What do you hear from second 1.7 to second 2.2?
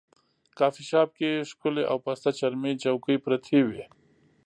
او